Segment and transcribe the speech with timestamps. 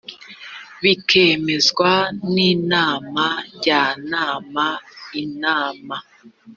[0.83, 1.91] bikemezwa
[2.33, 4.67] n inama njyanama
[5.23, 5.97] inama